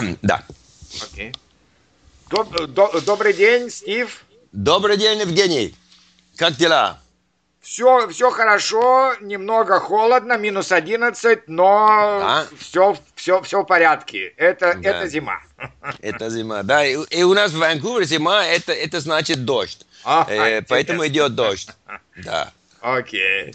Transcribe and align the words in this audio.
да. 0.22 0.42
Окей. 1.02 1.32
Доб- 2.30 2.66
до- 2.66 3.00
добрый 3.00 3.32
день, 3.32 3.70
Стив. 3.70 4.24
Добрый 4.52 4.96
день, 4.96 5.20
Евгений. 5.20 5.74
Как 6.36 6.54
дела? 6.56 6.98
Все, 7.60 8.08
все 8.08 8.30
хорошо, 8.30 9.14
немного 9.20 9.78
холодно, 9.80 10.38
минус 10.38 10.72
11, 10.72 11.46
но 11.48 12.18
Да. 12.20 12.46
все, 12.58 12.96
все, 13.14 13.42
все 13.42 13.62
в 13.62 13.64
порядке. 13.66 14.32
Это, 14.36 14.74
Да. 14.74 14.90
это 14.90 15.08
зима. 15.08 15.40
Это 16.00 16.30
зима, 16.30 16.62
да. 16.62 16.86
И, 16.86 16.96
и 17.10 17.22
у 17.22 17.34
нас 17.34 17.52
в 17.52 17.58
Ванкувере 17.58 18.06
зима, 18.06 18.46
это, 18.46 18.72
это 18.72 18.98
значит 19.00 19.44
дождь. 19.44 19.86
А, 20.04 20.26
Э, 20.28 20.62
поэтому 20.62 21.06
идет 21.06 21.34
дождь. 21.34 21.68
Да. 22.24 22.50
Окей, 22.80 23.54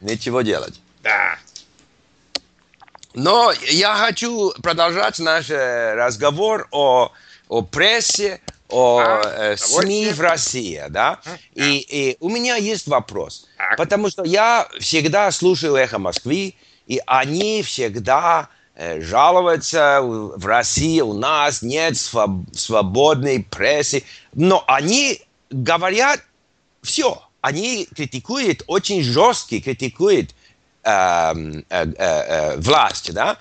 Нечего 0.00 0.42
делать. 0.42 0.80
да. 1.02 1.38
Но 3.16 3.50
я 3.70 3.96
хочу 3.96 4.52
продолжать 4.62 5.18
наш 5.18 5.48
э, 5.48 5.94
разговор 5.94 6.68
о, 6.70 7.10
о 7.48 7.62
прессе, 7.62 8.42
о 8.68 8.98
А, 8.98 9.52
э, 9.52 9.56
СМИ 9.56 10.10
в 10.10 10.20
России, 10.20 10.84
да? 10.90 11.18
И, 11.54 11.78
и 11.78 12.16
у 12.20 12.28
меня 12.28 12.56
есть 12.56 12.86
вопрос. 12.86 13.46
Потому 13.78 14.10
что 14.10 14.22
я 14.24 14.68
всегда 14.80 15.30
слушаю 15.30 15.76
«Эхо 15.76 15.98
Москвы», 15.98 16.54
и 16.86 17.00
они 17.06 17.62
всегда 17.62 18.50
э, 18.74 19.00
жалуются 19.00 20.00
в 20.02 20.44
России 20.44 21.00
у 21.00 21.14
нас 21.14 21.62
нет 21.62 21.94
своб- 21.94 22.54
свободной 22.54 23.42
прессы. 23.50 24.04
Но 24.34 24.62
они 24.66 25.22
говорят 25.48 26.20
все. 26.82 27.22
Они 27.40 27.88
критикуют, 27.96 28.62
очень 28.66 29.02
жестко 29.02 29.58
критикуют 29.58 30.34
э, 30.86 31.62
э, 31.68 31.92
э, 31.98 32.56
власть, 32.58 33.12
да? 33.12 33.36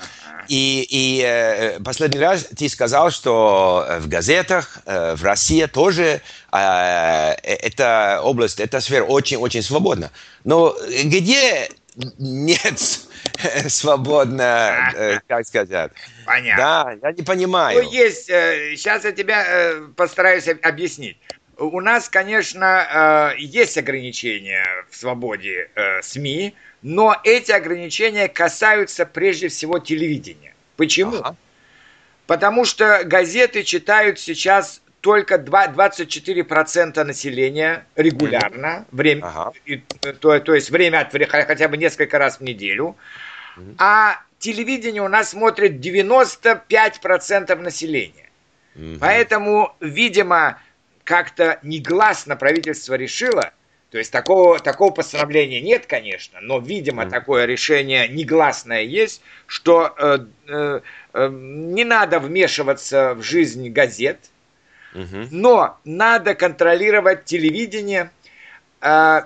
И, 0.47 0.85
и 0.89 1.23
э, 1.25 1.79
последний 1.79 2.19
раз 2.19 2.45
ты 2.57 2.69
сказал, 2.69 3.09
что 3.11 3.85
в 3.99 4.07
газетах 4.07 4.79
э, 4.85 5.15
в 5.15 5.23
России 5.23 5.65
тоже 5.65 6.21
э, 6.51 7.31
эта 7.41 8.19
область, 8.23 8.59
эта 8.59 8.79
сфера 8.79 9.03
очень-очень 9.05 9.63
свободна. 9.63 10.11
Но 10.43 10.75
где 11.03 11.69
нет 12.19 12.79
свободно, 13.69 15.21
как 15.27 15.47
сказать? 15.47 15.91
Понятно. 16.25 16.63
Да, 17.01 17.09
я 17.09 17.13
не 17.13 17.23
понимаю. 17.23 17.83
Ну, 17.83 17.91
есть, 17.91 18.25
сейчас 18.25 19.03
я 19.03 19.11
тебя 19.11 19.45
постараюсь 19.95 20.47
об- 20.47 20.63
объяснить. 20.63 21.17
У 21.57 21.79
нас, 21.79 22.09
конечно, 22.09 23.33
э, 23.35 23.39
есть 23.39 23.77
ограничения 23.77 24.65
в 24.89 24.95
свободе 24.95 25.69
э, 25.75 26.01
СМИ, 26.01 26.53
но 26.81 27.15
эти 27.23 27.51
ограничения 27.51 28.27
касаются 28.27 29.05
прежде 29.05 29.47
всего 29.47 29.79
телевидения. 29.79 30.53
Почему? 30.75 31.17
Ага. 31.17 31.35
Потому 32.27 32.65
что 32.65 33.03
газеты 33.05 33.63
читают 33.63 34.19
сейчас 34.19 34.81
только 34.99 35.37
два- 35.37 35.67
24% 35.67 37.03
населения 37.03 37.85
регулярно, 37.95 38.85
время, 38.91 39.25
Ага. 39.25 39.53
и, 39.65 39.81
э, 40.03 40.13
то, 40.13 40.39
то 40.39 40.53
есть 40.53 40.69
время 40.71 41.01
от 41.01 41.13
времени, 41.13 41.29
хотя 41.45 41.67
бы 41.69 41.77
несколько 41.77 42.17
раз 42.17 42.39
в 42.39 42.41
неделю. 42.41 42.97
А 43.77 44.19
телевидение 44.39 45.01
у 45.01 45.07
нас 45.07 45.29
смотрит 45.29 45.79
95% 45.79 47.61
населения. 47.61 48.29
Мгм. 48.75 48.99
Поэтому, 48.99 49.73
видимо, 49.79 50.59
как-то 51.05 51.59
негласно 51.61 52.35
правительство 52.35 52.95
решило, 52.95 53.53
то 53.91 53.97
есть 53.97 54.11
такого, 54.11 54.59
такого 54.59 54.91
постановления 54.91 55.61
нет, 55.61 55.85
конечно, 55.85 56.39
но, 56.41 56.59
видимо, 56.59 57.03
Мгм. 57.03 57.11
такое 57.11 57.45
решение 57.45 58.09
негласное 58.09 58.81
есть, 58.81 59.21
что 59.45 59.93
э, 59.97 60.17
э, 60.49 60.81
э, 61.13 61.29
не 61.31 61.85
надо 61.85 62.19
вмешиваться 62.19 63.13
в 63.13 63.21
жизнь 63.21 63.69
газет, 63.69 64.19
Мгм. 64.93 65.29
но 65.31 65.77
надо 65.85 66.33
контролировать 66.35 67.23
телевидение 67.25 68.09
э, 68.81 69.21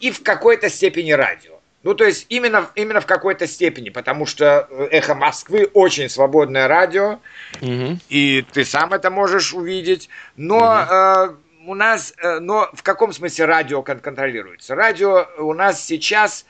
и 0.00 0.10
в 0.10 0.22
какой-то 0.22 0.68
степени 0.68 1.12
радио. 1.12 1.53
Ну, 1.84 1.94
то 1.94 2.04
есть 2.04 2.26
именно, 2.30 2.70
именно 2.74 3.00
в 3.02 3.06
какой-то 3.06 3.46
степени, 3.46 3.90
потому 3.90 4.24
что 4.24 4.66
э, 4.70 4.88
«Эхо 4.90 5.14
Москвы» 5.14 5.70
очень 5.74 6.08
свободное 6.08 6.66
радио, 6.66 7.20
Мгм. 7.60 8.00
и 8.08 8.44
ты 8.52 8.64
сам 8.64 8.94
это 8.94 9.10
можешь 9.10 9.52
увидеть. 9.52 10.08
Но 10.36 10.80
э, 10.80 11.34
у 11.66 11.74
нас, 11.74 12.14
э, 12.16 12.38
но 12.40 12.70
в 12.72 12.82
каком 12.82 13.12
смысле 13.12 13.44
радио 13.44 13.82
кон- 13.82 14.00
контролируется? 14.00 14.74
Радио 14.74 15.28
у 15.38 15.52
нас 15.52 15.84
сейчас 15.84 16.46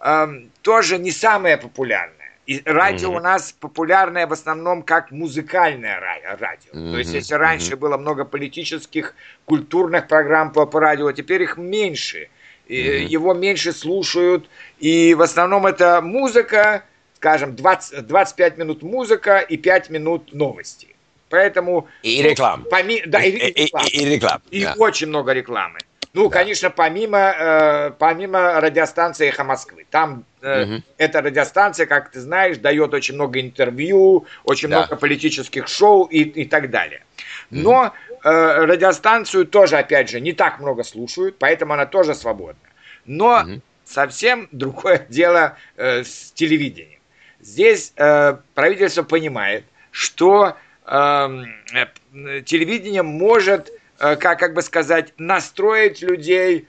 эм, 0.00 0.50
тоже 0.62 0.96
не 0.98 1.10
самое 1.10 1.58
популярное. 1.58 2.14
И 2.46 2.62
радио 2.64 3.08
Мгм. 3.08 3.16
у 3.18 3.20
нас 3.20 3.52
популярное 3.52 4.26
в 4.26 4.32
основном 4.32 4.82
как 4.82 5.10
музыкальное 5.10 6.00
ра- 6.00 6.38
радио. 6.40 6.72
То 6.72 6.96
есть, 6.96 7.12
если 7.12 7.34
раньше 7.34 7.76
было 7.76 7.98
много 7.98 8.24
политических, 8.24 9.14
культурных 9.44 10.08
программ 10.08 10.50
по, 10.50 10.64
по 10.64 10.80
радио, 10.80 11.12
теперь 11.12 11.42
их 11.42 11.58
меньше. 11.58 12.30
И 12.68 12.82
Мгм. 12.82 13.06
Его 13.06 13.34
меньше 13.34 13.72
слушают. 13.72 14.48
И 14.78 15.14
в 15.14 15.22
основном 15.22 15.66
это 15.66 16.00
музыка, 16.02 16.84
скажем, 17.16 17.56
20, 17.56 18.06
25 18.06 18.58
минут 18.58 18.82
музыка 18.82 19.38
и 19.38 19.56
5 19.56 19.90
минут 19.90 20.32
новости. 20.34 20.88
Поэтому... 21.30 21.88
И 22.02 22.22
реклама. 22.22 22.64
Поми- 22.70 23.02
да, 23.06 23.22
и, 23.22 23.30
И, 23.30 23.36
и 23.50 23.64
реклама. 23.64 23.88
и- 23.88 23.98
и 24.02 24.04
реклама. 24.04 24.42
И 24.50 24.64
да. 24.64 24.74
очень 24.78 25.08
много 25.08 25.32
рекламы. 25.32 25.78
Ну, 26.14 26.30
конечно, 26.30 26.70
помимо, 26.70 27.18
э, 27.38 27.90
помимо 27.98 28.60
радиостанции 28.60 29.28
«Эхо 29.28 29.44
Москвы». 29.44 29.84
Там 29.90 30.24
э, 30.42 30.64
Мгм. 30.64 30.84
эта 30.96 31.20
радиостанция, 31.22 31.86
как 31.86 32.10
ты 32.10 32.20
знаешь, 32.20 32.58
дает 32.58 32.94
очень 32.94 33.14
много 33.14 33.40
интервью, 33.40 34.26
очень 34.44 34.68
Да. 34.68 34.78
много 34.78 34.96
политических 34.96 35.68
шоу 35.68 36.04
и, 36.04 36.22
и 36.22 36.44
так 36.44 36.70
далее. 36.70 37.02
Но 37.50 37.92
э, 38.24 38.64
радиостанцию 38.64 39.46
тоже, 39.46 39.78
опять 39.78 40.10
же, 40.10 40.20
не 40.20 40.32
так 40.32 40.60
много 40.60 40.84
слушают, 40.84 41.38
поэтому 41.38 41.72
она 41.74 41.86
тоже 41.86 42.14
свободна. 42.14 42.68
Но 43.04 43.42
Мгм. 43.42 43.62
совсем 43.84 44.48
другое 44.52 45.06
дело 45.08 45.56
э, 45.76 46.04
с 46.04 46.32
телевидением. 46.32 47.00
Здесь 47.40 47.92
э, 47.96 48.36
правительство 48.54 49.04
понимает, 49.04 49.64
что 49.90 50.56
эм, 50.86 51.46
э, 51.72 52.42
телевидение 52.42 53.02
может, 53.02 53.70
э, 54.00 54.16
как, 54.16 54.38
как 54.40 54.54
бы 54.54 54.62
сказать, 54.62 55.14
настроить 55.18 56.02
людей 56.02 56.66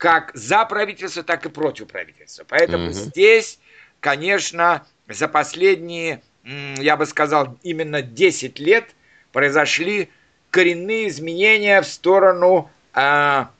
как 0.00 0.30
за 0.32 0.64
правительство, 0.64 1.22
так 1.22 1.44
и 1.44 1.50
против 1.50 1.88
правительства. 1.88 2.44
Поэтому 2.48 2.84
Мгм. 2.84 2.92
здесь, 2.94 3.60
конечно, 4.00 4.86
за 5.06 5.28
последние, 5.28 6.22
я 6.42 6.96
бы 6.96 7.04
сказал, 7.04 7.58
именно 7.62 8.00
10 8.00 8.58
лет 8.58 8.94
произошли 9.30 10.08
коренные 10.50 11.08
изменения 11.08 11.82
в 11.82 11.86
сторону, 11.86 12.70
а, 12.94 13.50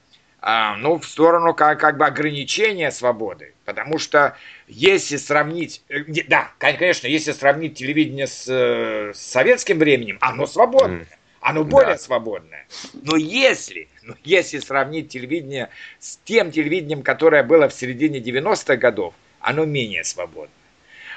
а, 0.41 0.77
ну, 0.77 0.99
в 0.99 1.05
сторону 1.05 1.53
как, 1.53 1.79
как 1.79 1.99
бы 1.99 2.07
ограничения 2.07 2.91
свободы. 2.91 3.53
Потому 3.67 3.99
что 3.99 4.35
если 4.67 5.19
сравнить, 5.19 5.85
э, 5.91 6.05
да, 6.27 6.53
конечно, 6.57 7.07
если 7.07 7.33
сравнить 7.33 7.77
телевидение 7.77 8.27
с, 8.27 8.49
э, 8.49 9.13
с 9.13 9.21
советским 9.21 9.79
временем, 9.79 10.17
оно 10.23 10.47
свободное. 10.47 11.07
Оно 11.41 11.65
более 11.65 11.95
Да. 11.95 11.99
свободное. 11.99 12.67
Но 13.03 13.17
если, 13.17 13.89
но 14.03 14.15
если 14.25 14.59
сравнить 14.59 15.09
телевидение 15.09 15.71
с 15.99 16.19
тем 16.25 16.51
телевидением, 16.51 17.03
которое 17.03 17.43
было 17.43 17.69
в 17.69 17.73
середине 17.73 18.19
90-х 18.21 18.77
годов, 18.77 19.15
оно 19.41 19.65
менее 19.65 20.05
свободно. 20.05 20.53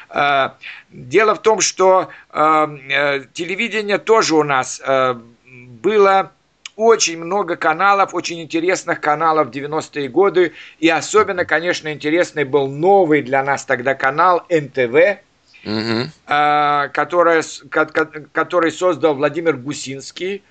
Э, 0.10 0.52
Дело 0.90 1.36
в 1.36 1.42
том, 1.42 1.60
что 1.60 2.10
э, 2.32 2.68
э, 2.90 3.24
телевидение 3.34 3.98
тоже 3.98 4.36
у 4.36 4.44
нас 4.44 4.82
э, 4.86 5.16
было 5.46 6.32
очень 6.76 7.18
много 7.24 7.56
каналов, 7.56 8.14
очень 8.14 8.42
интересных 8.42 9.02
каналов 9.02 9.48
в 9.50 9.52
90-е 9.52 10.08
годы. 10.08 10.54
И 10.80 10.90
особенно, 10.90 11.46
конечно, 11.46 11.92
интересный 11.92 12.46
был 12.46 12.68
новый 12.68 13.22
для 13.22 13.44
нас 13.44 13.66
тогда 13.66 13.94
канал 13.94 14.46
НТВ, 14.50 15.20
Мгм. 15.64 16.12
э, 16.28 16.90
которое 16.94 17.42
с- 17.42 17.64
ко- 17.70 17.86
ко- 17.86 18.06
который 18.32 18.72
создал 18.72 19.16
Владимир 19.16 19.56
Гусинский, 19.56 20.44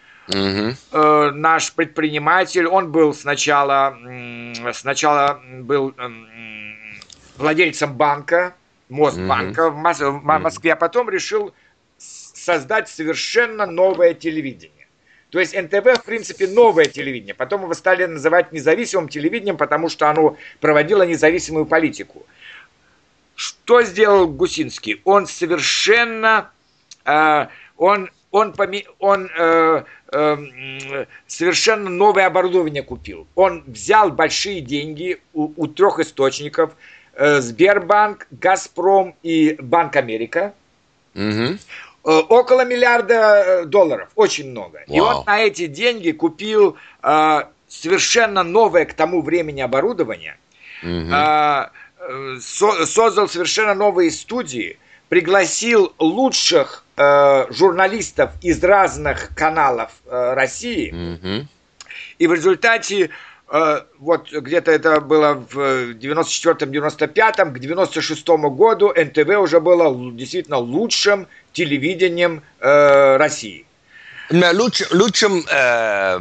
э, 0.92 1.30
наш 1.34 1.72
предприниматель. 1.72 2.66
Он 2.66 2.90
был 2.92 3.12
сначала, 3.12 3.96
сначала 4.72 5.40
был 5.60 5.92
м, 5.98 6.26
владельцем 7.36 7.94
банка, 7.94 8.54
Мосбанка 8.88 9.70
в 9.70 9.76
Мос- 9.76 10.00
в 10.10 10.22
Мо- 10.24 10.38
Москве, 10.38 10.72
а 10.72 10.76
потом 10.76 11.10
решил 11.10 11.52
создать 11.98 12.88
совершенно 12.88 13.66
новое 13.66 14.14
телевидение. 14.14 14.86
То 15.30 15.40
есть 15.40 15.54
НТВ, 15.54 15.98
в 15.98 16.04
принципе, 16.04 16.46
новое 16.46 16.86
телевидение. 16.86 17.34
Потом 17.34 17.62
его 17.62 17.74
стали 17.74 18.04
называть 18.04 18.52
независимым 18.52 19.08
телевидением, 19.08 19.56
потому 19.56 19.88
что 19.88 20.10
оно 20.10 20.36
проводило 20.60 21.04
независимую 21.04 21.64
политику. 21.66 22.26
Что 23.34 23.82
сделал 23.82 24.28
Гусинский? 24.28 25.00
Он 25.04 25.26
совершенно, 25.26 26.50
э, 27.04 27.46
он, 27.76 28.10
он, 28.30 28.52
поме- 28.52 28.86
он 28.98 29.30
э, 29.36 29.84
э, 30.12 31.06
совершенно 31.26 31.90
новое 31.90 32.26
оборудование 32.26 32.82
купил. 32.82 33.26
Он 33.34 33.64
взял 33.66 34.10
большие 34.10 34.60
деньги 34.60 35.20
у, 35.32 35.52
у 35.56 35.66
трех 35.66 35.98
источников: 35.98 36.72
э, 37.14 37.40
Сбербанк, 37.40 38.26
Газпром 38.30 39.14
и 39.22 39.56
Банк 39.60 39.96
Америка. 39.96 40.54
Мгм. 41.14 41.58
около 42.04 42.64
миллиарда 42.64 43.64
долларов, 43.66 44.08
очень 44.14 44.50
много. 44.50 44.80
Вау. 44.88 44.96
И 44.96 45.00
он 45.00 45.24
на 45.26 45.40
эти 45.40 45.66
деньги 45.66 46.10
купил 46.10 46.78
э, 47.02 47.42
совершенно 47.72 48.42
новое 48.42 48.84
к 48.84 48.94
тому 48.94 49.22
времени 49.22 49.60
оборудование, 49.60 50.36
угу. 50.82 50.90
э, 50.90 51.68
создал 52.40 53.28
совершенно 53.28 53.74
новые 53.74 54.10
студии, 54.10 54.78
пригласил 55.08 55.92
лучших 55.98 56.84
э, 56.96 57.46
журналистов 57.52 58.30
из 58.40 58.62
разных 58.64 59.34
каналов 59.34 59.90
э, 60.06 60.34
России, 60.34 60.90
угу. 60.90 61.46
и 62.18 62.26
в 62.26 62.32
результате 62.32 63.10
э, 63.50 63.80
вот 63.98 64.32
где-то 64.32 64.70
это 64.70 65.00
было 65.00 65.34
в 65.34 65.92
94-95, 65.92 67.52
к 67.52 67.58
96 67.58 68.28
году 68.28 68.92
НТВ 68.96 69.28
уже 69.38 69.60
было 69.60 69.94
действительно 70.12 70.56
лучшим 70.56 71.26
телевидением 71.52 72.42
э, 72.60 73.16
России. 73.18 73.66
Луч, 74.30 74.82
лучшим 74.92 75.44
э, 75.46 76.18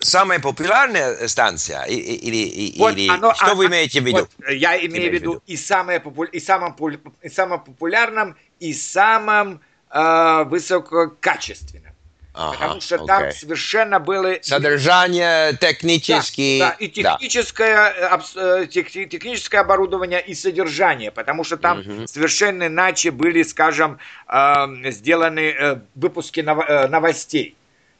самая 0.00 0.38
популярная 0.40 1.28
станция 1.28 1.84
или, 1.84 2.78
вот 2.78 2.94
или 2.96 3.08
оно, 3.08 3.34
что 3.34 3.52
а, 3.52 3.54
вы 3.54 3.66
имеете 3.66 4.00
в 4.00 4.04
виду? 4.04 4.28
Вот, 4.38 4.50
я 4.50 4.76
имею 4.86 5.10
в 5.10 5.14
виду 5.14 5.42
и, 5.46 5.56
самое 5.56 6.00
попу, 6.00 6.24
и, 6.24 6.40
самым, 6.40 6.76
и 7.22 7.28
самым 7.28 7.60
популярным, 7.60 8.36
и 8.60 8.72
самым 8.72 9.60
э, 9.90 10.44
высококачественным. 10.44 11.92
Ага, 12.34 12.52
потому 12.52 12.80
что 12.80 12.96
okay. 12.96 13.06
там 13.06 13.32
совершенно 13.32 14.00
было... 14.00 14.36
Содержание, 14.40 15.54
технические... 15.54 16.60
Да, 16.60 16.68
да 16.70 16.76
и 16.78 16.88
техническое, 16.88 17.94
да. 18.00 18.22
Э, 18.36 18.66
тех, 18.66 18.90
техническое 18.90 19.58
оборудование, 19.58 20.22
и 20.22 20.34
содержание, 20.34 21.10
потому 21.10 21.44
что 21.44 21.58
там 21.58 21.80
угу. 21.80 22.06
совершенно 22.06 22.68
иначе 22.68 23.10
были, 23.10 23.42
скажем, 23.42 23.98
э, 24.28 24.90
сделаны 24.90 25.50
э, 25.50 25.80
выпуски 25.94 26.40
новостей. 26.40 27.54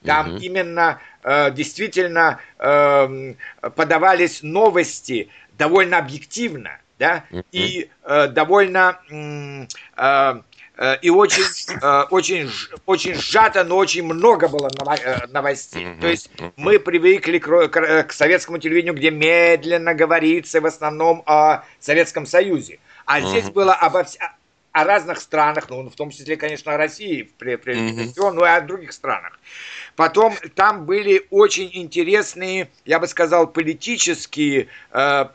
Там 0.05 0.35
угу. 0.35 0.37
именно 0.39 1.01
действительно 1.53 2.41
подавались 2.59 4.43
новости 4.43 5.29
довольно 5.57 5.99
объективно, 5.99 6.79
да, 6.99 7.25
угу. 7.31 7.45
и 7.53 7.89
довольно 8.05 8.99
Э, 10.83 10.97
и 11.03 11.11
очень, 11.11 11.45
э, 11.81 12.03
очень, 12.11 12.51
очень 12.87 13.15
сжато, 13.15 13.63
но 13.63 13.77
очень 13.77 14.03
много 14.03 14.49
было 14.49 14.69
э, 14.99 15.27
новостей. 15.29 15.87
То 16.01 16.09
есть 16.09 16.31
мы 16.57 16.79
привыкли 16.79 17.39
к 17.39 18.13
советскому 18.13 18.59
телевидению, 18.59 18.95
где 18.95 19.11
медленно 19.11 19.95
говорится 19.95 20.61
в 20.61 20.67
основном 20.67 21.23
о 21.27 21.63
Советском 21.79 22.27
Союзе. 22.27 22.79
А 23.05 23.21
здесь 23.21 23.51
было 23.51 23.75
обо. 23.75 24.05
О 24.73 24.85
разных 24.85 25.21
странах, 25.21 25.69
ну, 25.69 25.89
в 25.89 25.95
том 25.95 26.11
числе, 26.11 26.37
конечно, 26.37 26.75
о 26.75 26.77
России, 26.77 27.31
прежде 27.39 28.11
всего, 28.11 28.31
но 28.33 28.45
и 28.45 28.49
о 28.49 28.61
других 28.61 28.93
странах. 28.93 29.39
Потом 29.97 30.35
там 30.55 30.87
были 30.87 31.27
очень 31.31 31.71
интересные, 31.73 32.71
я 32.85 32.99
бы 32.99 33.07
сказал, 33.07 33.47
политические 33.47 34.69
э, 34.91 35.27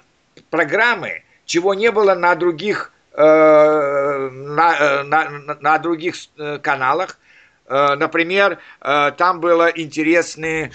программы, 0.50 1.24
чего 1.45 1.74
не 1.74 1.92
было 1.92 2.16
на 2.16 2.36
других 2.36 2.92
Э, 3.19 4.30
на, 4.30 5.04
на, 5.04 5.57
на 5.60 5.78
других 5.80 6.13
э, 6.38 6.60
каналах. 6.60 7.18
Э, 7.66 7.95
например, 7.95 8.60
там 8.80 9.40
было 9.40 9.69
интересные 9.69 10.72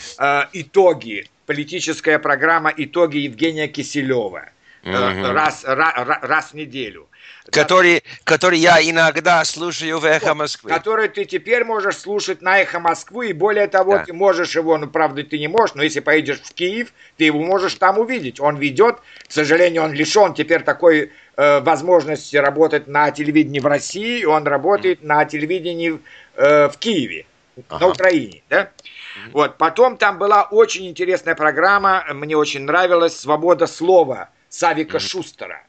итоги, 0.53 1.31
политическая 1.47 2.19
программа 2.19 2.75
«Итоги 2.76 3.19
Евгения 3.19 3.69
Киселева» 3.69 4.50
mm-hmm. 4.82 5.32
раз, 5.32 5.62
раз, 5.65 5.94
раз 6.23 6.50
в 6.50 6.55
неделю 6.55 7.08
который, 7.52 8.02
который 8.25 8.58
я 8.58 8.82
иногда 8.82 9.44
слушаю 9.44 9.99
в 9.99 10.04
«Эхо 10.04 10.34
Москвы». 10.34 10.70
Который 10.70 11.08
ты 11.08 11.25
теперь 11.25 11.64
можешь 11.64 11.99
слушать 11.99 12.40
на 12.40 12.58
«Эхо 12.58 12.81
Москвы», 12.81 13.28
и 13.28 13.32
более 13.32 13.69
того, 13.69 13.93
да. 13.93 14.04
ты 14.04 14.12
можешь 14.12 14.56
его, 14.56 14.76
ну, 14.78 14.88
правда, 14.88 15.22
ты 15.22 15.38
не 15.38 15.49
можешь, 15.49 15.75
но 15.75 15.82
если 15.82 16.00
поедешь 16.00 16.40
в 16.40 16.54
Киев, 16.54 16.93
ты 17.19 17.25
его 17.25 17.40
можешь 17.40 17.75
там 17.75 17.99
увидеть. 17.99 18.40
Он 18.40 18.56
ведет, 18.56 18.96
к 19.28 19.32
сожалению, 19.32 19.84
он 19.84 19.93
лишен 19.93 20.34
теперь 20.34 20.62
такой 20.62 21.12
э, 21.37 21.60
возможности 21.60 22.37
работать 22.37 22.88
на 22.88 23.10
телевидении 23.10 23.60
в 23.60 23.66
России, 23.66 24.25
он 24.25 24.44
работает 24.44 25.00
mm. 25.00 25.06
на 25.06 25.25
телевидении 25.26 26.00
э, 26.37 26.69
в 26.69 26.78
Киеве, 26.78 27.26
ага. 27.69 27.84
на 27.84 27.93
Украине, 27.93 28.43
да? 28.48 28.62
Mm. 28.62 29.31
Вот, 29.32 29.58
потом 29.58 29.98
там 29.98 30.19
была 30.19 30.44
очень 30.44 30.88
интересная 30.88 31.34
программа, 31.34 32.05
мне 32.14 32.37
очень 32.37 32.62
нравилась 32.62 33.20
«Свобода 33.20 33.66
слова» 33.66 34.31
Савика 34.48 34.96
mm. 34.96 35.00
Шустера. 35.00 35.62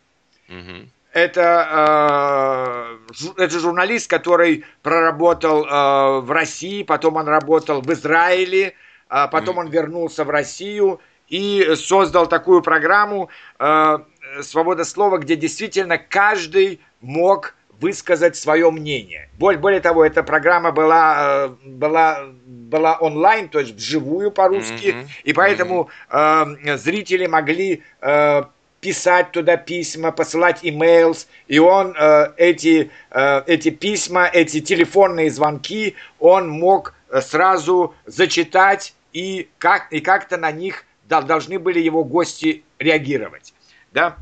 Mm-hmm 0.47 0.87
это, 1.13 2.97
э, 3.37 3.43
это 3.43 3.59
журналист, 3.59 4.09
который 4.09 4.65
проработал 4.81 5.65
э, 5.65 6.19
в 6.21 6.31
России, 6.31 6.83
потом 6.83 7.17
он 7.17 7.27
работал 7.27 7.81
в 7.81 7.93
Израиле, 7.93 8.73
э, 9.09 9.27
потом 9.31 9.59
он 9.59 9.69
вернулся 9.69 10.23
в 10.23 10.29
Россию 10.31 10.99
и 11.27 11.75
создал 11.75 12.27
такую 12.27 12.61
программу 12.61 13.29
э, 13.59 13.97
«Свобода 14.41 14.83
слова», 14.83 15.19
где 15.19 15.35
действительно 15.35 15.99
каждый 15.99 16.81
мог 16.99 17.55
высказать 17.79 18.35
свое 18.35 18.71
мнение. 18.71 19.29
Более, 19.37 19.59
более 19.59 19.81
того, 19.81 20.05
эта 20.05 20.23
программа 20.23 20.71
была, 20.71 21.47
э, 21.63 21.67
была, 21.67 22.25
была 22.45 22.97
онлайн, 22.97 23.49
то 23.49 23.59
есть 23.59 23.75
вживую 23.75 24.31
по-русски, 24.31 24.87
mm-hmm. 24.87 25.07
и 25.25 25.33
поэтому 25.33 25.89
э, 26.09 26.77
зрители 26.77 27.27
могли 27.27 27.83
э, 28.01 28.43
писать 28.83 29.31
туда 29.31 29.55
письма, 29.55 30.11
посылать 30.11 30.59
имейлс, 30.61 31.27
и 31.47 31.57
он 31.57 31.95
э, 31.97 32.33
эти, 32.35 32.91
э, 33.11 33.43
эти 33.47 33.69
письма, 33.69 34.29
эти 34.31 34.59
телефонные 34.59 35.31
звонки, 35.31 35.95
он 36.19 36.49
мог 36.49 36.93
э, 37.09 37.21
сразу 37.21 37.95
зачитать, 38.05 38.93
и, 39.13 39.47
как, 39.57 39.91
и 39.93 40.01
как-то 40.01 40.35
на 40.37 40.51
них 40.51 40.85
должны 41.07 41.59
были 41.59 41.79
его 41.79 42.03
гости 42.03 42.63
реагировать. 42.77 43.53
Да? 43.93 44.17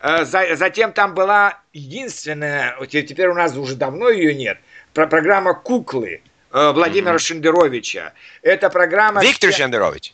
Э, 0.00 0.26
за, 0.26 0.56
затем 0.56 0.92
там 0.92 1.14
была 1.14 1.58
единственная, 1.72 2.76
теперь 2.86 3.28
у 3.28 3.34
нас 3.34 3.56
уже 3.56 3.76
давно 3.76 4.10
ее 4.10 4.34
нет, 4.34 4.58
про 4.92 5.06
программа 5.06 5.54
«Куклы» 5.54 6.20
э, 6.52 6.72
Владимира 6.72 7.14
mm-hmm. 7.14 7.18
Шендеровича. 7.18 8.12
Это 8.42 8.68
программа... 8.68 9.22
Виктор. 9.22 9.52
Шендерович. 9.52 10.12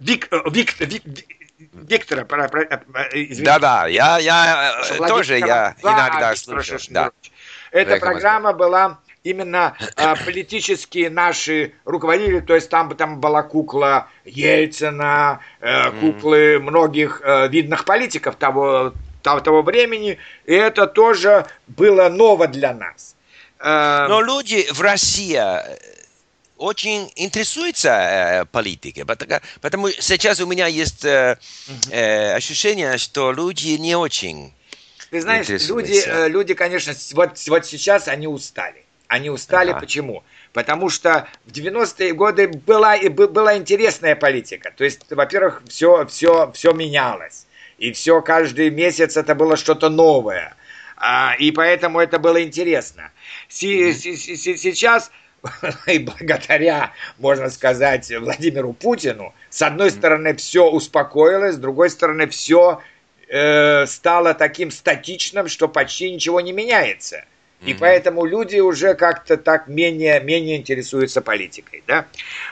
Вик, 0.00 0.28
Вик, 0.52 0.80
Вик, 0.80 1.02
Виктора, 1.72 2.24
Да-да, 2.24 3.86
я, 3.86 4.18
я 4.18 4.82
э, 4.90 5.08
тоже 5.08 5.38
я 5.38 5.74
иногда 5.82 6.34
слушаю. 6.34 6.80
Да. 6.90 7.10
Эта 7.70 7.98
программа 7.98 8.52
была 8.52 8.98
именно 9.22 9.76
э, 9.96 10.14
политические 10.24 11.10
наши 11.10 11.74
руководители, 11.84 12.40
то 12.40 12.54
есть 12.54 12.70
там, 12.70 12.94
там 12.96 13.20
была 13.20 13.42
кукла 13.42 14.08
Ельцина, 14.24 15.40
э, 15.60 15.90
куклы 16.00 16.58
многих 16.58 17.20
э, 17.22 17.48
видных 17.48 17.84
политиков 17.84 18.36
того, 18.36 18.94
того, 19.22 19.40
того 19.40 19.62
времени, 19.62 20.18
и 20.46 20.54
это 20.54 20.86
тоже 20.86 21.46
было 21.66 22.08
ново 22.08 22.48
для 22.48 22.72
нас. 22.72 23.14
Э, 23.58 24.06
Но 24.08 24.22
люди 24.22 24.66
в 24.72 24.80
России 24.80 25.38
очень 26.60 27.10
интересуется 27.16 27.88
э, 27.88 28.44
политикой, 28.44 29.04
потому, 29.04 29.40
потому 29.60 29.88
сейчас 29.88 30.40
у 30.40 30.46
меня 30.46 30.66
есть 30.66 31.04
э, 31.04 31.38
э, 31.90 32.34
ощущение, 32.34 32.98
что 32.98 33.32
люди 33.32 33.76
не 33.78 33.96
очень. 33.96 34.52
Ты 35.10 35.22
знаешь, 35.22 35.48
люди, 35.48 36.00
э, 36.06 36.28
люди, 36.28 36.54
конечно, 36.54 36.92
вот, 37.12 37.30
вот 37.48 37.66
сейчас 37.66 38.08
они 38.08 38.26
устали. 38.26 38.84
Они 39.08 39.30
устали, 39.30 39.70
ага. 39.70 39.80
почему? 39.80 40.22
Потому 40.52 40.88
что 40.88 41.26
в 41.46 41.50
90-е 41.50 42.12
годы 42.12 42.48
была, 42.48 42.98
была 42.98 43.56
интересная 43.56 44.14
политика. 44.14 44.70
То 44.76 44.84
есть, 44.84 45.00
во-первых, 45.10 45.62
все, 45.68 46.06
все, 46.06 46.52
все 46.52 46.72
менялось. 46.72 47.46
И 47.78 47.92
все, 47.92 48.20
каждый 48.20 48.70
месяц 48.70 49.16
это 49.16 49.34
было 49.34 49.56
что-то 49.56 49.88
новое. 49.88 50.54
А, 50.96 51.34
и 51.38 51.50
поэтому 51.50 51.98
это 51.98 52.18
было 52.18 52.42
интересно. 52.42 53.10
Си, 53.48 53.90
mm-hmm. 53.90 54.16
си, 54.16 54.36
си, 54.36 54.56
сейчас 54.56 55.10
и 55.86 55.98
благодаря, 55.98 56.92
можно 57.18 57.50
сказать, 57.50 58.10
Владимиру 58.10 58.72
Путину, 58.72 59.34
с 59.48 59.62
одной 59.62 59.90
стороны, 59.90 60.34
все 60.36 60.68
успокоилось, 60.68 61.54
с 61.54 61.58
другой 61.58 61.90
стороны, 61.90 62.28
все 62.28 62.80
э, 63.28 63.86
стало 63.86 64.34
таким 64.34 64.70
статичным, 64.70 65.48
что 65.48 65.68
почти 65.68 66.12
ничего 66.12 66.40
не 66.40 66.52
меняется. 66.52 67.24
И 67.62 67.72
mm-hmm. 67.72 67.76
поэтому 67.78 68.24
люди 68.24 68.58
уже 68.58 68.94
как-то 68.94 69.36
так 69.36 69.68
менее, 69.68 70.18
менее 70.20 70.56
интересуются 70.56 71.20
политикой, 71.20 71.84
да? 71.86 72.06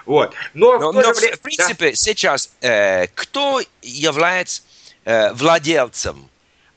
Вот. 0.04 0.34
Но, 0.52 0.78
но, 0.78 0.92
но 0.92 1.14
в, 1.14 1.16
в 1.16 1.40
принципе, 1.40 1.90
да? 1.90 1.96
сейчас 1.96 2.52
э, 2.60 3.06
кто 3.14 3.62
является 3.80 4.62
э, 5.06 5.32
владельцем 5.32 6.28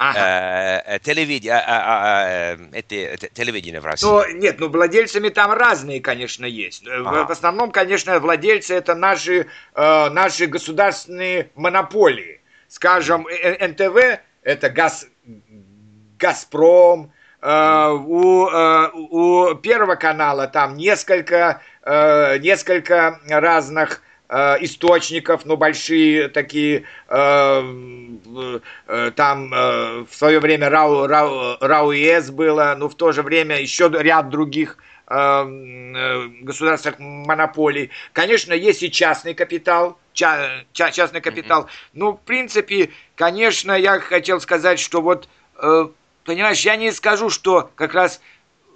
ага. 0.02 0.84
э, 0.86 1.00
телевидение, 1.00 1.54
э, 1.54 2.58
э, 2.74 2.80
эти, 2.80 3.30
телевидение 3.34 3.80
в 3.80 3.86
России? 3.86 4.06
Ну, 4.06 4.26
нет, 4.40 4.60
ну 4.60 4.68
владельцами 4.70 5.30
там 5.30 5.52
разные, 5.52 6.02
конечно, 6.02 6.46
есть. 6.46 6.88
Ага. 6.88 7.26
В 7.26 7.32
основном, 7.32 7.72
конечно, 7.72 8.20
владельцы 8.20 8.74
это 8.74 8.96
наши, 8.96 9.48
э, 9.76 10.10
наши 10.10 10.48
государственные 10.48 11.52
монополии. 11.56 12.42
Скажем, 12.68 13.28
НТВ 13.28 14.22
это 14.44 14.70
газ, 14.70 15.06
Газпром, 16.18 17.12
у, 17.44 18.48
у 19.12 19.56
Первого 19.56 19.96
канала 19.96 20.48
там 20.48 20.78
несколько, 20.78 21.62
несколько 21.84 23.20
разных 23.28 24.02
источников, 24.32 25.46
но 25.46 25.58
большие 25.58 26.30
такие, 26.30 26.86
там 27.08 28.10
в 29.50 30.08
свое 30.10 30.40
время 30.40 30.70
Рау, 30.70 31.06
Рау, 31.06 31.58
Рауэс 31.60 32.32
было, 32.32 32.74
но 32.78 32.88
в 32.88 32.96
то 32.96 33.12
же 33.12 33.24
время 33.24 33.60
еще 33.60 33.90
ряд 33.94 34.30
других 34.30 34.78
государственных 35.08 37.00
монополий. 37.00 37.90
Конечно, 38.14 38.54
есть 38.54 38.82
и 38.84 38.90
частный 38.90 39.34
капитал, 39.34 39.98
ча, 40.14 40.64
ча, 40.74 40.92
частный 40.92 41.22
капитал. 41.22 41.64
Mm-hmm. 41.64 41.90
Ну, 41.94 42.12
в 42.14 42.22
принципе, 42.22 42.92
конечно, 43.16 43.74
я 43.74 44.00
хотел 44.00 44.40
сказать, 44.40 44.80
что 44.80 45.02
вот, 45.02 45.28
э, 45.62 45.88
понимаешь, 46.24 46.62
я 46.62 46.76
не 46.76 46.92
скажу, 46.92 47.30
что 47.30 47.70
как 47.76 47.94
раз, 47.94 48.22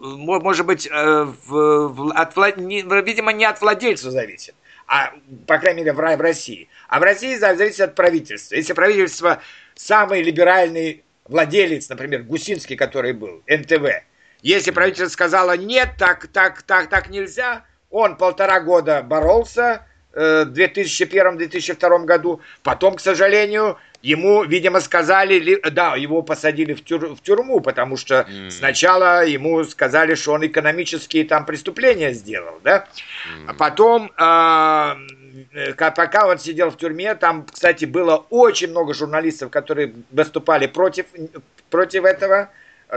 э, 0.01 0.05
может 0.05 0.65
быть, 0.65 0.87
э, 0.87 1.23
в, 1.45 1.87
в, 1.87 2.11
от, 2.13 2.57
не, 2.57 2.81
видимо, 2.81 3.31
не 3.31 3.45
от 3.45 3.61
владельца 3.61 4.11
зависит, 4.11 4.55
а, 4.87 5.13
по 5.47 5.57
крайней 5.57 5.81
мере, 5.81 5.93
в, 5.93 5.97
в 5.97 6.21
России. 6.21 6.69
А 6.87 6.99
в 6.99 7.03
России 7.03 7.35
зависит 7.35 7.81
от 7.81 7.95
правительства. 7.95 8.55
Если 8.55 8.73
правительство 8.73 9.41
самый 9.73 10.21
либеральный 10.21 11.03
владелец, 11.25 11.89
например, 11.89 12.23
Гусинский, 12.23 12.75
который 12.75 13.13
был, 13.13 13.43
НТВ, 13.47 14.03
если 14.41 14.71
правительство 14.71 15.09
сказало 15.09 15.57
нет, 15.57 15.95
так, 15.97 16.27
так, 16.27 16.61
так, 16.61 16.89
так 16.89 17.09
нельзя, 17.09 17.65
он 17.89 18.17
полтора 18.17 18.59
года 18.59 19.01
боролся, 19.01 19.85
в 20.15 20.53
2001-2002 20.53 22.05
году. 22.05 22.41
Потом, 22.63 22.95
к 22.95 23.01
сожалению, 23.01 23.77
ему, 24.05 24.43
видимо, 24.43 24.81
сказали, 24.81 25.59
да, 25.71 25.95
его 25.95 26.21
посадили 26.21 26.73
в, 26.73 26.83
тюр, 26.83 27.15
в 27.15 27.21
тюрьму, 27.21 27.59
потому 27.59 27.97
что 27.97 28.27
mm. 28.29 28.51
сначала 28.51 29.25
ему 29.25 29.63
сказали, 29.63 30.13
что 30.13 30.33
он 30.33 30.45
экономические 30.45 31.25
там 31.25 31.45
преступления 31.45 32.13
сделал, 32.13 32.59
да. 32.63 32.85
Mm. 32.85 33.45
А 33.47 33.53
потом, 33.55 34.11
э, 34.15 35.73
пока 35.73 36.27
он 36.27 36.37
сидел 36.37 36.69
в 36.69 36.77
тюрьме, 36.77 37.15
там, 37.15 37.47
кстати, 37.51 37.85
было 37.85 38.17
очень 38.29 38.69
много 38.69 38.93
журналистов, 38.93 39.49
которые 39.49 39.93
выступали 40.11 40.67
против, 40.67 41.07
против 41.71 42.03
этого. 42.05 42.51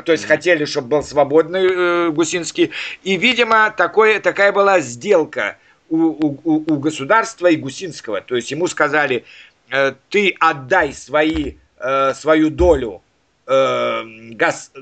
То 0.04 0.12
есть 0.12 0.26
хотели, 0.26 0.66
чтобы 0.66 0.88
был 0.88 1.02
свободный 1.02 1.66
э, 1.70 2.10
Гусинский. 2.10 2.70
И, 3.02 3.16
видимо, 3.16 3.70
такое, 3.74 4.20
такая 4.20 4.52
была 4.52 4.80
сделка– 4.80 5.56
у, 5.88 5.96
у, 5.96 6.64
у 6.66 6.78
государства 6.78 7.46
и 7.46 7.56
Гусинского. 7.56 8.20
То 8.20 8.36
есть 8.36 8.50
ему 8.50 8.66
сказали, 8.66 9.24
э, 9.70 9.94
ты 10.10 10.34
отдай 10.38 10.92
свои, 10.92 11.56
э, 11.78 12.14
свою 12.14 12.50
долю 12.50 13.02
э, 13.46 14.02
газ, 14.32 14.72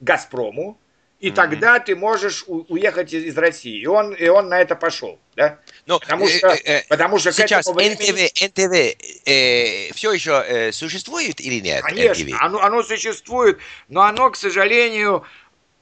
Газпрому, 0.00 0.78
и 1.18 1.28
mm-hmm. 1.28 1.34
тогда 1.34 1.78
ты 1.80 1.96
можешь 1.96 2.44
уехать 2.46 3.12
из, 3.12 3.24
из 3.24 3.38
России. 3.38 3.80
И 3.80 3.86
он, 3.86 4.12
и 4.12 4.28
он 4.28 4.48
на 4.48 4.60
это 4.60 4.76
пошел. 4.76 5.18
Да? 5.34 5.58
Но, 5.86 5.98
потому, 5.98 6.28
что, 6.28 6.48
э, 6.48 6.58
э, 6.64 6.82
потому 6.88 7.18
что 7.18 7.32
сейчас 7.32 7.66
времени... 7.66 8.26
НТВ, 8.26 8.56
НТВ 8.56 9.26
э, 9.26 9.92
все 9.92 10.12
еще 10.12 10.44
э, 10.46 10.72
существует 10.72 11.40
или 11.40 11.60
нет? 11.60 11.82
Конечно, 11.82 12.36
оно, 12.40 12.60
оно 12.60 12.82
существует, 12.82 13.58
но 13.88 14.02
оно, 14.02 14.30
к 14.30 14.36
сожалению, 14.36 15.24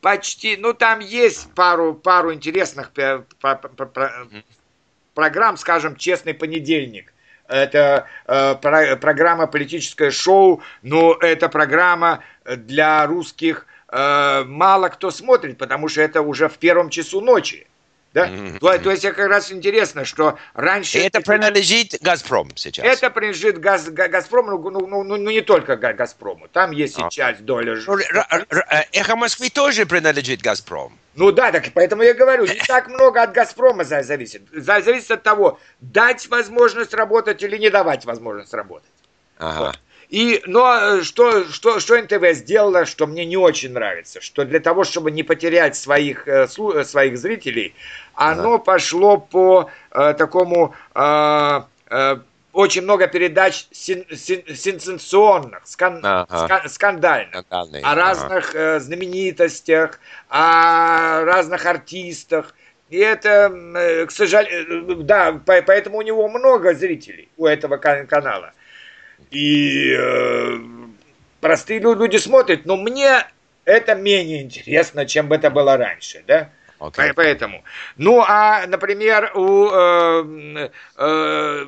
почти, 0.00 0.56
ну 0.56 0.72
там 0.74 1.00
есть 1.00 1.52
пару, 1.54 1.94
пару 1.94 2.34
интересных 2.34 2.92
программ, 5.14 5.56
скажем, 5.56 5.96
«Честный 5.96 6.34
понедельник». 6.34 7.13
Это 7.48 8.06
э, 8.26 8.54
про, 8.60 8.96
программа 8.96 9.46
«Политическое 9.46 10.10
шоу», 10.10 10.62
но 10.82 11.14
это 11.20 11.48
программа 11.48 12.22
для 12.44 13.06
русских 13.06 13.66
э, 13.88 14.44
мало 14.46 14.88
кто 14.88 15.10
смотрит, 15.10 15.58
потому 15.58 15.88
что 15.88 16.00
это 16.00 16.22
уже 16.22 16.48
в 16.48 16.58
первом 16.58 16.90
часу 16.90 17.20
ночи. 17.20 17.66
Да? 18.14 18.28
Mm-hmm. 18.28 18.58
То, 18.60 18.78
то 18.78 18.90
есть 18.92 19.02
как 19.02 19.18
раз 19.18 19.50
интересно, 19.50 20.04
что 20.04 20.38
раньше... 20.54 20.98
Это 21.00 21.20
принадлежит 21.20 21.96
«Газпром» 22.00 22.48
сейчас. 22.54 22.86
Это 22.86 23.10
принадлежит 23.10 23.58
газ, 23.58 23.88
«Газпрому», 23.88 24.56
ну, 24.70 24.86
ну, 24.86 25.02
ну, 25.02 25.16
ну, 25.16 25.30
не 25.30 25.40
только 25.40 25.76
«Газпрому», 25.76 26.46
там 26.46 26.70
есть 26.70 26.96
и 26.96 27.02
часть 27.10 27.44
доля... 27.44 27.76
Ну, 27.86 27.98
«Эхо 28.92 29.16
Москвы» 29.16 29.50
тоже 29.50 29.84
принадлежит 29.84 30.42
«Газпром». 30.42 30.96
Ну 31.16 31.30
да, 31.32 31.52
так 31.52 31.64
поэтому 31.74 32.02
я 32.02 32.14
говорю, 32.14 32.44
не 32.44 32.60
так 32.66 32.88
много 32.88 33.22
от 33.22 33.32
«Газпрома» 33.32 33.84
зависит. 33.84 34.42
Зависит 34.52 35.10
от 35.10 35.22
того, 35.22 35.60
дать 35.80 36.28
возможность 36.28 36.94
работать 36.94 37.42
или 37.42 37.56
не 37.56 37.70
давать 37.70 38.04
возможность 38.04 38.52
работать. 38.52 38.90
Ага. 39.38 39.66
Вот. 39.66 39.78
И, 40.10 40.42
но 40.46 41.02
что, 41.02 41.44
что, 41.44 41.80
что 41.80 42.00
НТВ 42.00 42.34
сделала, 42.34 42.84
что 42.84 43.06
мне 43.06 43.24
не 43.24 43.36
очень 43.36 43.72
нравится, 43.72 44.20
что 44.20 44.44
для 44.44 44.60
того, 44.60 44.84
чтобы 44.84 45.10
не 45.10 45.22
потерять 45.22 45.76
своих, 45.76 46.28
э, 46.28 46.46
своих 46.46 47.18
зрителей, 47.18 47.74
оно 48.14 48.54
ага. 48.54 48.64
пошло 48.64 49.16
по 49.16 49.70
э, 49.90 50.14
такому 50.14 50.74
э, 50.94 51.60
э, 51.90 52.16
очень 52.54 52.82
много 52.82 53.06
передач 53.08 53.66
сен, 53.72 54.06
сен, 54.14 54.42
сенсационных, 54.54 55.60
скан, 55.64 56.00
ага. 56.02 56.46
скан, 56.46 56.68
скандальных, 56.68 57.44
Скандальный. 57.46 57.80
о 57.80 57.94
разных 57.94 58.50
ага. 58.50 58.58
э, 58.58 58.80
знаменитостях, 58.80 60.00
о 60.28 61.24
разных 61.24 61.66
артистах. 61.66 62.54
И 62.90 62.98
это, 62.98 63.52
э, 63.76 64.06
к 64.06 64.10
сожалению, 64.10 65.00
э, 65.00 65.02
да, 65.02 65.40
поэтому 65.44 65.98
у 65.98 66.02
него 66.02 66.28
много 66.28 66.74
зрителей, 66.74 67.28
у 67.36 67.46
этого 67.46 67.76
канала. 67.76 68.52
И 69.30 69.92
э, 69.92 70.58
простые 71.40 71.80
люди 71.80 72.16
смотрят, 72.18 72.66
но 72.66 72.76
мне 72.76 73.26
это 73.64 73.94
менее 73.94 74.42
интересно, 74.42 75.06
чем 75.06 75.32
это 75.32 75.50
было 75.50 75.76
раньше, 75.76 76.22
да? 76.26 76.50
Okay. 76.78 77.12
Поэтому. 77.14 77.64
Ну, 77.96 78.22
а, 78.26 78.66
например, 78.66 79.32
у 79.34 79.70
э, 79.70 80.70
э, 80.98 81.66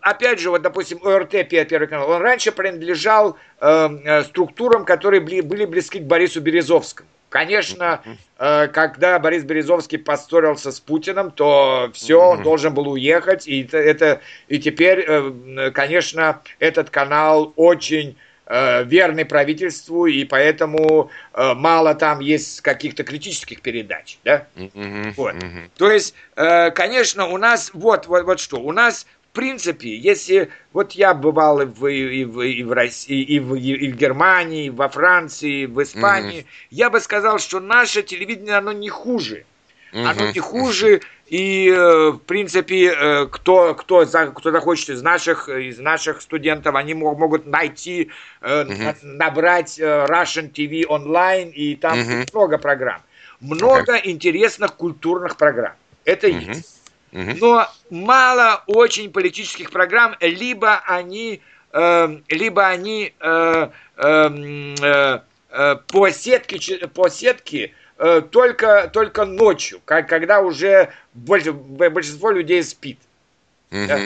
опять 0.00 0.40
же, 0.40 0.50
вот, 0.50 0.62
допустим, 0.62 0.98
ОРТ, 1.02 1.48
Первый 1.48 1.86
канал, 1.86 2.10
он 2.10 2.22
раньше 2.22 2.52
принадлежал 2.52 3.36
э, 3.60 3.88
э, 4.04 4.22
структурам, 4.24 4.84
которые 4.84 5.20
были, 5.20 5.40
были 5.40 5.64
близки 5.64 5.98
к 5.98 6.04
Борису 6.04 6.40
Березовскому. 6.40 7.08
Конечно, 7.28 8.02
э, 8.38 8.68
когда 8.68 9.18
Борис 9.20 9.44
Березовский 9.44 9.98
поссорился 9.98 10.72
с 10.72 10.80
Путиным, 10.80 11.30
то 11.30 11.90
все, 11.94 12.20
он 12.20 12.42
должен 12.42 12.74
был 12.74 12.88
уехать, 12.88 13.46
и 13.46 13.68
это, 13.70 14.20
и 14.48 14.58
теперь, 14.58 15.04
э, 15.06 15.70
конечно, 15.72 16.42
этот 16.58 16.90
канал 16.90 17.52
очень 17.54 18.16
э, 18.46 18.82
верный 18.82 19.24
правительству, 19.24 20.06
и 20.06 20.24
поэтому 20.24 21.10
э, 21.32 21.54
мало 21.54 21.94
там 21.94 22.18
есть 22.18 22.62
каких-то 22.62 23.04
критических 23.04 23.62
передач, 23.62 24.18
да? 24.24 24.48
Вот. 25.16 25.36
То 25.76 25.92
есть, 25.92 26.14
э, 26.34 26.72
конечно, 26.72 27.26
у 27.26 27.38
нас 27.38 27.70
вот, 27.74 28.08
вот, 28.08 28.24
вот 28.24 28.40
что, 28.40 28.56
у 28.60 28.72
нас 28.72 29.06
в 29.30 29.32
принципе, 29.32 29.94
если 29.94 30.50
вот 30.72 30.92
я 30.92 31.14
бывал 31.14 31.60
и 31.60 31.64
в, 31.64 31.86
и 31.86 32.24
в, 32.24 32.40
и 32.40 32.64
в 32.64 32.72
России, 32.72 33.22
и 33.22 33.38
в, 33.38 33.54
и 33.54 33.92
в 33.92 33.96
Германии, 33.96 34.66
и 34.66 34.70
во 34.70 34.88
Франции, 34.88 35.62
и 35.62 35.66
в 35.66 35.80
Испании, 35.80 36.40
mm-hmm. 36.40 36.66
я 36.70 36.90
бы 36.90 36.98
сказал, 36.98 37.38
что 37.38 37.60
наше 37.60 38.02
телевидение, 38.02 38.56
оно 38.56 38.72
не 38.72 38.88
хуже. 38.88 39.44
Mm-hmm. 39.92 40.04
Оно 40.04 40.30
не 40.32 40.40
хуже, 40.40 41.00
и, 41.26 41.68
э, 41.68 42.10
в 42.10 42.18
принципе, 42.18 42.92
э, 42.92 43.26
кто, 43.26 43.74
кто, 43.76 44.04
кто 44.04 44.50
захочет 44.50 44.90
из 44.90 45.02
наших, 45.02 45.48
из 45.48 45.78
наших 45.78 46.22
студентов, 46.22 46.74
они 46.74 46.94
могут 46.94 47.46
найти, 47.46 48.10
mm-hmm. 48.40 48.96
набрать 49.02 49.78
Russian 49.78 50.50
TV 50.52 50.86
онлайн, 50.88 51.50
и 51.50 51.76
там 51.76 51.98
mm-hmm. 51.98 52.30
много 52.32 52.58
программ. 52.58 53.02
Много 53.40 53.96
okay. 53.96 54.00
интересных 54.04 54.74
культурных 54.74 55.36
программ. 55.36 55.74
Это 56.04 56.26
mm-hmm. 56.26 56.48
есть. 56.48 56.79
Но 57.12 57.68
мало 57.90 58.62
очень 58.66 59.10
политических 59.10 59.70
программ, 59.70 60.16
либо 60.20 60.80
они, 60.86 61.40
э, 61.72 62.18
либо 62.28 62.66
они 62.66 63.12
э, 63.18 63.68
эм, 63.96 64.74
э, 64.80 65.20
э, 65.50 65.76
по 65.88 66.10
сетке, 66.10 66.86
по 66.88 67.08
сетке 67.08 67.72
э, 67.98 68.22
только, 68.30 68.88
только 68.92 69.24
ночью, 69.24 69.80
когда 69.84 70.40
уже 70.40 70.92
больше, 71.14 71.52
большинство 71.52 72.30
людей 72.30 72.62
спит. 72.62 72.98
Да? 73.70 73.98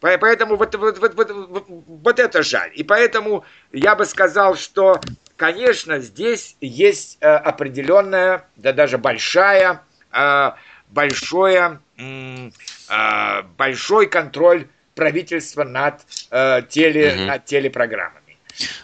Поэтому 0.00 0.56
вот, 0.56 0.74
вот, 0.74 0.98
вот, 0.98 1.14
вот, 1.14 1.64
вот 1.68 2.18
это 2.20 2.42
жаль. 2.42 2.70
И 2.74 2.84
поэтому 2.84 3.44
я 3.72 3.96
бы 3.96 4.04
сказал, 4.04 4.56
что, 4.56 5.00
конечно, 5.36 5.98
здесь 5.98 6.56
есть 6.60 7.18
э, 7.20 7.26
определенная, 7.28 8.46
да 8.56 8.72
даже 8.72 8.98
большая, 8.98 9.82
э, 10.12 10.50
большое 10.90 11.80
а, 12.88 13.42
большой 13.56 14.06
контроль 14.06 14.68
правительства 14.94 15.64
над, 15.64 16.00
э, 16.30 16.62
теле, 16.68 17.14
угу. 17.14 17.22
над 17.24 17.44
телепрограммами. 17.44 18.38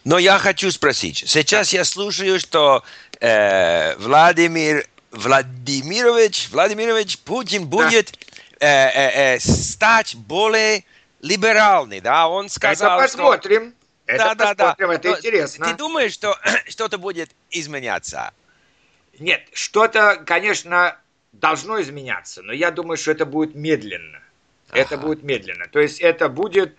Но 0.05 0.19
я 0.19 0.39
хочу 0.39 0.71
спросить. 0.71 1.25
Сейчас 1.27 1.73
я 1.73 1.85
слушаю, 1.85 2.39
что 2.39 2.85
э, 3.21 3.97
Владимир 3.97 4.87
Владимирович, 5.11 6.49
Владимирович 6.51 7.19
Путин 7.19 7.67
будет 7.67 8.13
да. 8.61 8.67
э, 8.67 8.91
э, 8.95 9.35
э, 9.37 9.41
стать 9.41 10.15
более 10.15 10.85
либеральный, 11.21 12.01
да? 12.01 12.29
Он 12.29 12.49
сказал, 12.49 12.99
Это 12.99 13.07
посмотрим. 13.07 13.75
Что... 14.07 14.15
Это 14.15 14.35
да, 14.35 14.55
посмотрим, 14.55 14.89
да, 14.89 14.93
да. 14.93 14.95
это 14.95 15.09
Но 15.09 15.17
интересно. 15.17 15.67
Ты 15.67 15.75
думаешь, 15.75 16.13
что 16.13 16.39
что-то 16.69 16.99
будет 16.99 17.31
изменяться? 17.51 18.33
Нет, 19.19 19.43
что-то, 19.53 20.23
конечно, 20.27 20.97
должно 21.33 21.81
изменяться, 21.81 22.43
но 22.43 22.53
я 22.53 22.71
думаю, 22.71 22.97
что 22.97 23.11
это 23.11 23.27
будет 23.27 23.55
медленно. 23.55 24.21
Ага. 24.71 24.81
Это 24.81 24.99
будет 24.99 25.23
медленно. 25.23 25.67
То 25.71 25.81
есть 25.81 26.01
это 26.01 26.29
будет, 26.29 26.77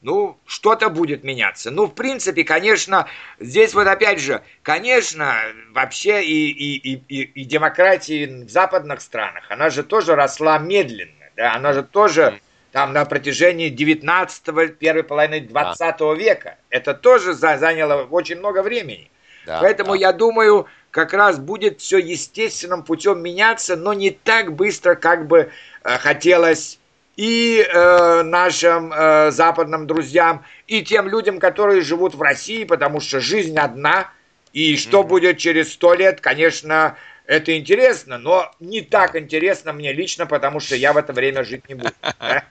ну, 0.00 0.38
что-то 0.46 0.90
будет 0.90 1.24
меняться. 1.24 1.70
Ну, 1.70 1.86
в 1.86 1.94
принципе, 1.94 2.44
конечно, 2.44 3.08
здесь 3.40 3.74
вот 3.74 3.86
опять 3.86 4.20
же, 4.20 4.42
конечно, 4.62 5.34
вообще 5.70 6.22
и, 6.24 6.50
и, 6.50 7.02
и, 7.08 7.22
и, 7.22 7.44
демократии 7.44 8.44
в 8.44 8.50
западных 8.50 9.00
странах, 9.00 9.44
она 9.50 9.70
же 9.70 9.82
тоже 9.82 10.14
росла 10.14 10.58
медленно, 10.58 11.12
да, 11.36 11.54
она 11.54 11.72
же 11.72 11.82
тоже 11.82 12.40
там 12.72 12.92
на 12.92 13.04
протяжении 13.04 13.70
19-го, 13.70 14.68
первой 14.74 15.02
половины 15.02 15.40
20 15.40 15.78
да. 15.98 16.14
века. 16.14 16.56
Это 16.70 16.94
тоже 16.94 17.34
заняло 17.34 18.04
очень 18.04 18.38
много 18.38 18.62
времени. 18.62 19.10
Да, 19.44 19.60
Поэтому 19.60 19.92
да. 19.92 19.98
я 19.98 20.12
думаю, 20.12 20.66
как 20.92 21.14
раз 21.14 21.38
будет 21.38 21.80
все 21.80 21.98
естественным 21.98 22.84
путем 22.84 23.20
меняться, 23.20 23.74
но 23.76 23.94
не 23.94 24.10
так 24.10 24.54
быстро, 24.54 24.94
как 24.94 25.26
бы 25.26 25.50
э, 25.82 25.98
хотелось 25.98 26.78
и 27.16 27.66
э, 27.66 28.22
нашим 28.22 28.92
э, 28.92 29.30
западным 29.30 29.86
друзьям, 29.86 30.44
и 30.66 30.82
тем 30.82 31.08
людям, 31.08 31.40
которые 31.40 31.80
живут 31.80 32.14
в 32.14 32.22
России, 32.22 32.64
потому 32.64 33.00
что 33.00 33.20
жизнь 33.20 33.58
одна, 33.58 34.10
и 34.52 34.76
что 34.76 35.00
mm-hmm. 35.00 35.06
будет 35.06 35.38
через 35.38 35.72
сто 35.72 35.94
лет, 35.94 36.20
конечно, 36.20 36.96
это 37.24 37.56
интересно, 37.56 38.18
но 38.18 38.52
не 38.60 38.82
так 38.82 39.16
интересно 39.16 39.72
мне 39.72 39.94
лично, 39.94 40.26
потому 40.26 40.60
что 40.60 40.76
я 40.76 40.92
в 40.92 40.98
это 40.98 41.14
время 41.14 41.42
жить 41.42 41.68
не 41.68 41.74
буду. 41.74 41.92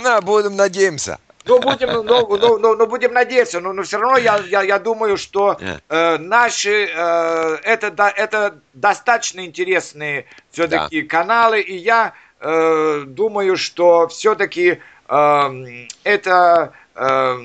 Ну, 0.00 0.22
будем 0.22 0.54
надеемся. 0.54 1.18
Ну, 1.48 1.60
будем, 1.60 1.88
ну, 1.88 2.02
ну, 2.02 2.36
ну, 2.36 2.58
ну, 2.58 2.76
ну, 2.76 2.86
будем 2.86 3.14
надеяться, 3.14 3.60
но, 3.60 3.72
но 3.72 3.82
все 3.82 3.98
равно 3.98 4.18
я, 4.18 4.38
я, 4.46 4.62
я 4.62 4.78
думаю, 4.78 5.16
что 5.16 5.58
э, 5.60 6.18
наши, 6.18 6.90
э, 6.94 7.58
это, 7.62 7.90
да, 7.90 8.10
это 8.10 8.60
достаточно 8.74 9.44
интересные 9.44 10.26
все-таки 10.50 11.02
да. 11.02 11.08
каналы, 11.08 11.60
и 11.60 11.74
я 11.74 12.12
э, 12.40 13.04
думаю, 13.06 13.56
что 13.56 14.08
все-таки 14.08 14.80
э, 15.08 15.86
это 16.04 16.72
э, 16.94 17.38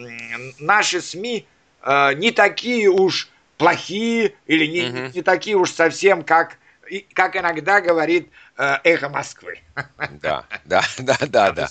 наши 0.60 1.02
СМИ 1.02 1.48
э, 1.82 2.14
не 2.16 2.32
такие 2.32 2.90
уж 2.90 3.30
плохие 3.58 4.34
или 4.48 4.66
не, 4.66 4.90
угу. 4.90 5.14
не 5.16 5.22
такие 5.22 5.56
уж 5.56 5.72
совсем, 5.72 6.24
как, 6.24 6.58
как 7.14 7.38
иногда 7.38 7.80
говорит 7.80 8.30
э, 8.58 8.78
эхо 8.84 9.08
Москвы. 9.08 9.62
Да, 10.22 10.46
да, 10.66 10.84
да, 10.98 11.18
да, 11.22 11.52
да. 11.52 11.70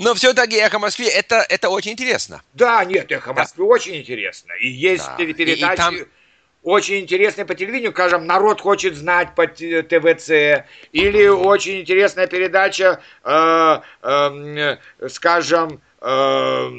Но 0.00 0.14
все-таки 0.14 0.56
«Эхо 0.56 0.78
Москвы» 0.78 1.08
это, 1.08 1.44
это 1.46 1.68
очень 1.68 1.92
интересно. 1.92 2.40
Да, 2.54 2.82
нет, 2.86 3.12
«Эхо 3.12 3.34
Москвы» 3.34 3.66
да. 3.66 3.70
очень 3.70 3.96
интересно. 3.96 4.52
И 4.54 4.66
есть 4.66 5.04
да. 5.04 5.16
передачи 5.16 5.60
и, 5.60 5.74
и 5.74 5.76
там... 5.76 5.94
очень 6.62 7.00
интересные 7.00 7.44
по 7.44 7.54
телевидению, 7.54 7.92
скажем, 7.92 8.24
«Народ 8.26 8.62
хочет 8.62 8.96
знать» 8.96 9.34
по 9.34 9.46
ТВЦ, 9.46 10.64
или 10.92 11.26
очень 11.26 11.82
интересная 11.82 12.26
передача, 12.28 13.02
э, 13.24 13.80
э, 14.02 14.76
скажем, 15.08 15.82
э, 16.00 16.70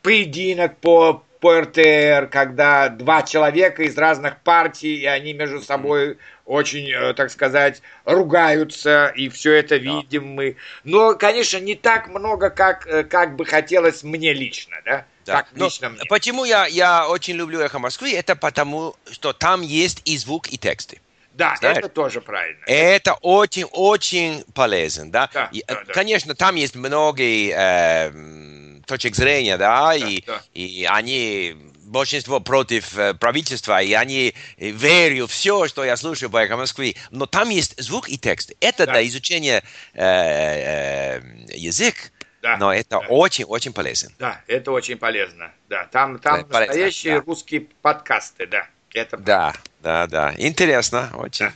«Поединок» 0.00 0.78
по 0.78 1.22
по 1.42 1.60
РТР, 1.60 2.28
когда 2.30 2.88
два 2.88 3.22
человека 3.22 3.82
из 3.82 3.98
разных 3.98 4.40
партий, 4.42 4.94
и 4.98 5.06
они 5.06 5.32
между 5.32 5.60
собой 5.60 6.18
очень, 6.44 6.88
э, 6.88 7.14
так 7.14 7.32
сказать, 7.32 7.82
ругаются, 8.04 9.12
и 9.16 9.28
все 9.28 9.54
это 9.54 9.74
видим 9.76 10.28
мы. 10.28 10.54
Но, 10.84 11.16
конечно, 11.16 11.58
не 11.58 11.74
так 11.74 12.06
много, 12.06 12.48
как, 12.48 12.86
э, 12.86 13.02
как 13.02 13.34
бы 13.34 13.44
хотелось 13.44 14.04
мне 14.04 14.32
лично, 14.32 14.76
да? 14.84 15.04
Да. 15.26 15.42
Как 15.42 15.48
лично 15.56 15.88
мне. 15.88 16.02
Почему 16.08 16.44
я, 16.44 16.66
я 16.66 17.08
очень 17.08 17.34
люблю 17.34 17.58
«Эхо 17.58 17.80
Москвы»? 17.80 18.12
Это 18.12 18.36
потому, 18.36 18.94
что 19.10 19.32
там 19.32 19.62
есть 19.62 20.00
и 20.04 20.16
звук, 20.18 20.46
и 20.48 20.56
тексты. 20.56 21.00
Да, 21.34 21.56
Знаешь? 21.58 21.78
это 21.78 21.88
тоже 21.88 22.20
правильно. 22.20 22.62
Это 22.66 23.14
очень-очень 23.14 24.44
полезно, 24.54 25.10
да? 25.10 25.28
Да, 25.32 25.48
и, 25.50 25.64
да, 25.66 25.82
да. 25.86 25.92
Конечно, 25.92 26.36
там 26.36 26.54
есть 26.54 26.76
многие 26.76 27.52
э, 27.52 28.61
точек 28.86 29.14
зрения, 29.14 29.56
да, 29.56 29.88
да, 29.88 29.94
и, 29.94 30.22
да. 30.26 30.42
и 30.54 30.86
они 30.88 31.56
большинство 31.92 32.40
против 32.40 32.94
правительства, 33.18 33.82
и 33.82 33.92
они 33.92 34.34
э, 34.56 34.70
верят 34.70 35.30
в 35.30 35.32
все, 35.32 35.68
что 35.68 35.84
я 35.84 35.96
слушаю 35.96 36.30
по 36.30 36.38
«Эхо 36.38 36.56
Москвы». 36.56 36.96
Но 37.10 37.26
там 37.26 37.50
есть 37.50 37.80
звук 37.80 38.08
и 38.08 38.16
текст. 38.16 38.52
Это 38.60 38.86
да. 38.86 38.92
для 38.92 39.06
изучения 39.06 39.62
э, 39.92 40.02
э, 40.02 41.20
язык, 41.54 42.12
да, 42.40 42.56
но 42.56 42.72
это 42.72 42.98
очень-очень 42.98 43.72
да. 43.72 43.76
полезно. 43.76 44.10
Да, 44.18 44.40
это 44.46 44.72
очень 44.72 44.96
полезно. 44.96 45.52
Да, 45.68 45.84
там, 45.84 46.18
там 46.18 46.46
да, 46.48 46.60
настоящие 46.60 47.12
полезно, 47.12 47.20
да. 47.20 47.30
русские 47.30 47.60
подкасты, 47.82 48.46
да. 48.46 48.66
Это... 48.94 49.16
Да, 49.16 49.54
да, 49.80 50.06
да. 50.06 50.34
Интересно 50.36 51.10
очень. 51.14 51.46
Да. 51.46 51.52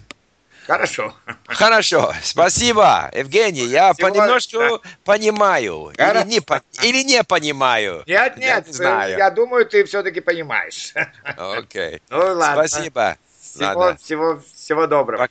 Хорошо. 0.67 1.15
Хорошо. 1.47 2.13
Спасибо, 2.23 3.11
Евгений. 3.15 3.67
Я 3.67 3.93
Всего... 3.93 4.09
понемножку 4.09 4.59
да. 4.59 4.79
понимаю. 5.05 5.93
Или 5.97 6.25
не, 6.27 6.87
или 6.87 7.05
не 7.05 7.23
понимаю. 7.23 8.03
Нет, 8.07 8.37
нет. 8.37 8.49
Я, 8.49 8.61
не 8.67 8.73
знаю. 8.73 9.19
я 9.19 9.31
думаю, 9.31 9.67
ты 9.67 9.85
все-таки 9.85 10.21
понимаешь. 10.21 10.93
Окей. 11.37 12.03
Ну 12.11 12.19
ладно. 12.19 12.67
Спасибо. 12.67 13.17
Всего, 13.41 13.79
ладно. 13.79 13.99
всего, 14.03 14.43
всего 14.55 14.87
доброго. 14.87 15.19
Пока. 15.19 15.25